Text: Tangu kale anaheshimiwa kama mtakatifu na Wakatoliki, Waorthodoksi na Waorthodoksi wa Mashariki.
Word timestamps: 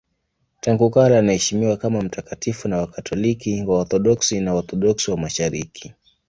Tangu 0.61 0.89
kale 0.89 1.17
anaheshimiwa 1.17 1.77
kama 1.77 2.01
mtakatifu 2.01 2.67
na 2.67 2.77
Wakatoliki, 2.77 3.63
Waorthodoksi 3.67 4.39
na 4.41 4.53
Waorthodoksi 4.53 5.11
wa 5.11 5.17
Mashariki. 5.17 5.93